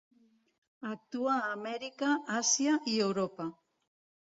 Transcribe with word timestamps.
Actua 0.93 1.35
a 1.43 1.53
Amèrica, 1.59 2.11
Àsia 2.41 2.77
i 2.97 3.01
Europa. 3.11 3.51